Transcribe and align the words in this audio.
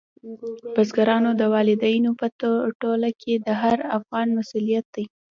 بزګرانو، 0.73 1.31
والدینو 1.53 2.11
په 2.19 2.27
ټوله 2.81 3.09
کې 3.21 3.33
د 3.45 3.47
هر 3.61 3.77
افغان 3.97 4.27
مسؤلیت 4.37 4.85
دی. 4.95 5.05